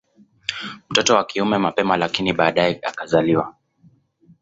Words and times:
Mtoto 0.89 1.15
wa 1.15 1.25
kiume 1.25 1.57
mapema 1.57 1.97
lakini 1.97 2.33
baadae 2.33 2.79
akazaliwa 2.83 3.55